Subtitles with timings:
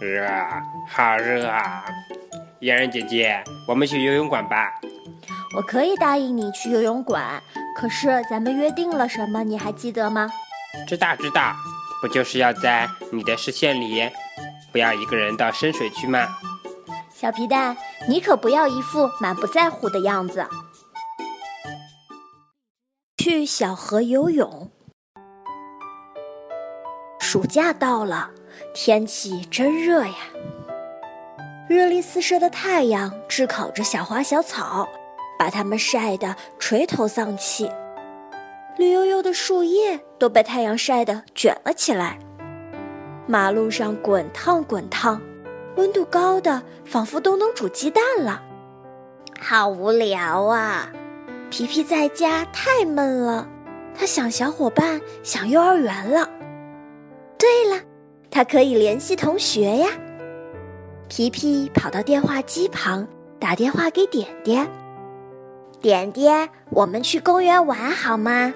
[0.00, 0.26] 热，
[0.88, 1.84] 好热啊！
[2.60, 4.72] 嫣然姐姐，我们去游泳馆吧。
[5.54, 7.42] 我可以答应你去游泳馆，
[7.76, 9.44] 可是咱们约定了什么？
[9.44, 10.30] 你还记得吗？
[10.88, 11.52] 知道知道，
[12.00, 14.08] 不就是要在你的视线里，
[14.72, 16.26] 不要一个人到深水区吗？
[17.10, 17.76] 小皮蛋，
[18.08, 20.46] 你可不要一副满不在乎的样子。
[23.18, 24.70] 去小河游泳。
[27.20, 28.30] 暑假到了，
[28.74, 30.14] 天气真热呀！
[31.68, 34.88] 热力四射的太阳炙烤着小花小草。
[35.38, 37.72] 把它们晒得垂头丧气，
[38.76, 42.18] 绿油油的树叶都被太阳晒得卷了起来。
[43.26, 45.18] 马路上滚烫滚烫，
[45.76, 48.42] 温度高的仿佛都能煮鸡蛋了。
[49.40, 50.92] 好无聊啊！
[51.48, 53.48] 皮皮在家太闷了，
[53.98, 56.28] 他想小伙伴，想幼儿园了。
[57.38, 57.80] 对了，
[58.30, 59.88] 他可以联系同学呀。
[61.08, 63.06] 皮皮跑到电话机旁，
[63.38, 64.68] 打电话给点点。
[65.80, 68.54] 点点，我们去公园玩好吗？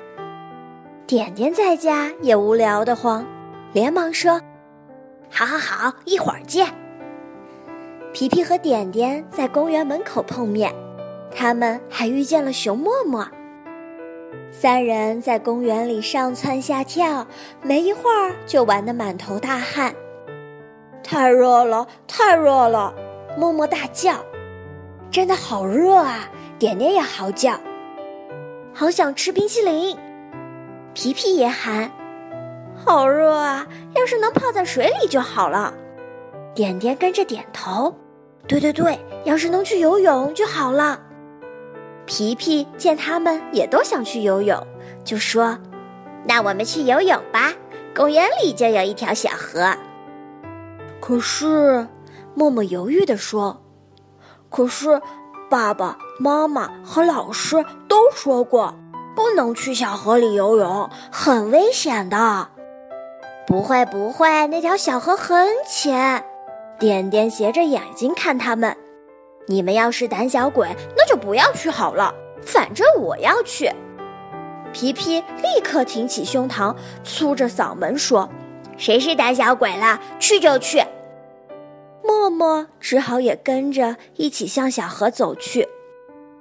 [1.06, 3.26] 点点在家也无聊得慌，
[3.72, 4.40] 连忙说
[5.30, 6.68] ：“好，好，好，一会儿见。”
[8.14, 10.72] 皮皮和点点在公园门口碰面，
[11.34, 13.26] 他们还遇见了熊默默。
[14.56, 17.26] 三人在公园里上蹿下跳，
[17.60, 19.92] 没一会儿就玩得满头大汗。
[21.02, 22.94] 太热了，太热了！
[23.36, 24.14] 默默大叫
[25.10, 27.58] ：“真的好热啊！”点点也嚎叫，
[28.72, 29.98] 好想吃冰淇淋。
[30.94, 31.90] 皮皮也喊
[32.86, 33.66] ：“好热啊！
[33.96, 35.74] 要是能泡在水里就好了。”
[36.54, 37.92] 点点跟着点头
[38.46, 41.00] ：“对对对，要是能去游泳就好了。”
[42.06, 44.58] 皮皮见他们也都想去游泳，
[45.04, 45.58] 就说
[46.26, 47.52] ：“那我们去游泳吧，
[47.94, 49.74] 公园里就有一条小河。”
[51.00, 51.86] 可是，
[52.34, 53.62] 默默犹豫地说
[54.50, 55.00] ：“可是。”
[55.50, 58.74] 爸爸妈妈和老师都说过，
[59.14, 62.48] 不能去小河里游泳，很危险的。
[63.46, 66.24] 不会不会，那条小河很浅。
[66.80, 68.76] 点点斜着眼睛看他们。
[69.46, 72.14] 你们要是胆小鬼，那就不要去好了。
[72.42, 73.72] 反正我要去。
[74.72, 78.28] 皮皮立刻挺起胸膛，粗着嗓门说
[78.76, 79.98] ：“谁是胆小鬼了？
[80.18, 80.82] 去就去。”
[82.04, 85.66] 默默只好也跟着一起向小河走去，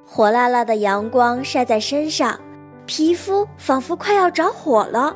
[0.05, 2.37] 火辣辣的阳光晒在身上，
[2.85, 5.15] 皮肤仿佛快要着火了。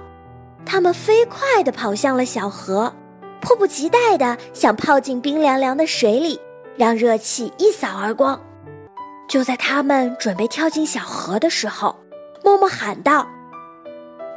[0.66, 2.94] 他们飞快地跑向了小河，
[3.42, 6.40] 迫不及待地想泡进冰凉凉的水里，
[6.78, 8.40] 让热气一扫而光。
[9.28, 11.96] 就在他们准备跳进小河的时候，
[12.44, 13.28] 默默喊道：“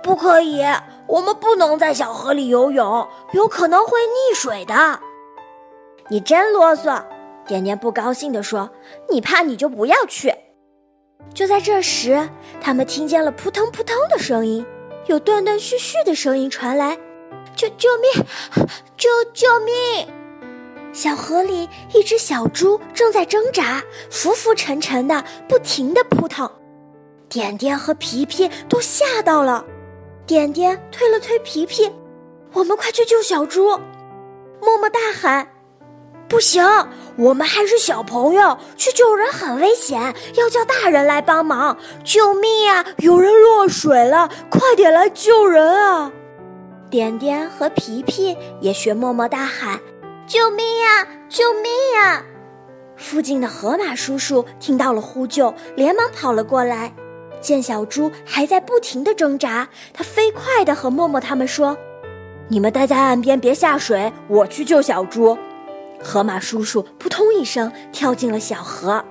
[0.03, 0.63] 不可以，
[1.07, 5.01] 我们不能在小河里游泳，有可能会溺水的。”
[6.11, 7.01] 你真啰嗦，
[7.47, 8.69] 点点不高兴地说
[9.09, 10.35] ：“你怕你就不要去。”
[11.33, 12.29] 就在这时，
[12.61, 14.67] 他们听见了扑通扑通的声音，
[15.07, 16.99] 有断断续续的声音传来
[17.55, 18.25] ：“救救命！
[18.97, 20.09] 救救命！”
[20.93, 26.51] 小河里一只小猪正在挣扎，浮浮沉沉的，不停的扑腾。
[27.29, 29.65] 点点和皮皮都吓到了，
[30.27, 31.91] 点点推了推皮皮
[32.53, 33.69] ：“我们快去救小猪！”
[34.61, 35.47] 默默大喊。
[36.29, 36.65] 不行，
[37.17, 40.01] 我们还是小朋友，去救人很危险，
[40.35, 41.77] 要叫大人来帮忙。
[42.05, 42.85] 救命呀！
[42.99, 46.13] 有人落水了，快点来救人啊！
[46.89, 49.81] 点点和皮皮也学默默大喊
[50.31, 51.05] ：“救命呀！
[51.29, 51.65] 救命
[51.97, 52.25] 呀！”
[52.95, 56.93] 附近的河马叔叔听到了呼救，连忙跑了过来，
[57.41, 61.77] 见小猪还在不停的挣扎，他飞快的和默默他们说
[62.47, 65.37] ：“你们待在岸边，别下水，我去救小猪。”
[66.01, 69.05] 河马叔叔扑通一声跳进了小河，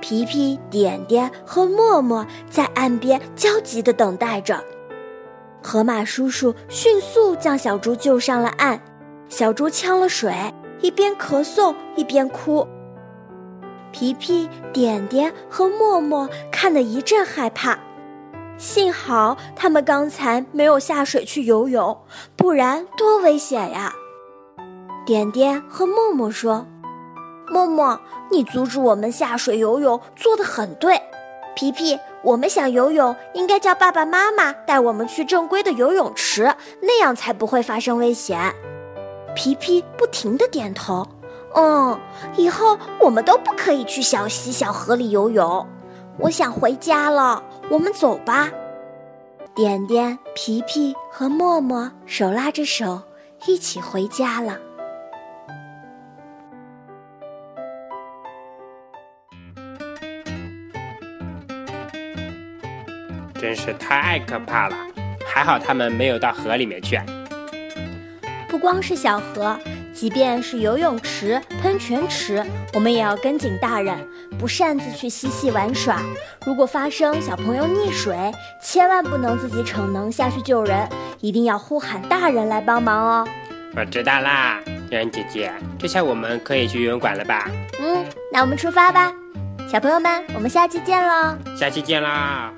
[0.00, 4.60] 皮皮、点点和默默在岸边焦急地等待着。
[5.62, 8.80] 河马叔叔迅速将小猪救上了岸，
[9.30, 10.34] 小猪呛了水，
[10.80, 12.66] 一边咳嗽一边哭。
[13.92, 17.78] 皮皮、点点和默默看得一阵害怕，
[18.58, 21.96] 幸好他们刚才没有下水去游泳，
[22.36, 23.94] 不然多危险呀！
[25.06, 26.66] 点点和默默说
[27.48, 28.00] ：“默默，
[28.32, 31.00] 你阻止我们下水游泳做得很对。
[31.54, 36.52] 皮皮，我们想游泳，应该叫爸爸妈妈带我们去正规的游泳池，
[36.82, 38.52] 那样才不会发生危险。”
[39.34, 41.06] 皮皮不停的点头，
[41.54, 41.98] 嗯，
[42.36, 45.66] 以后我们都不可以去小溪小河里游泳，
[46.18, 48.50] 我想回家了，我们走吧。
[49.54, 53.02] 点点，皮皮和默默手拉着手
[53.46, 54.58] 一起回家了。
[63.34, 64.76] 真是太可怕了，
[65.26, 67.00] 还好他们没有到河里面去。
[68.50, 69.56] 不光是小河，
[69.94, 72.44] 即便是游泳池、喷泉池，
[72.74, 73.96] 我们也要跟紧大人，
[74.40, 76.02] 不擅自去嬉戏玩耍。
[76.44, 78.16] 如果发生小朋友溺水，
[78.60, 80.88] 千万不能自己逞能下去救人，
[81.20, 83.28] 一定要呼喊大人来帮忙哦。
[83.76, 84.58] 我知道啦，
[84.90, 87.48] 圆圆姐姐，这下我们可以去游泳馆了吧？
[87.80, 89.12] 嗯，那我们出发吧，
[89.70, 91.36] 小朋友们，我们下期见喽！
[91.56, 92.52] 下期见啦！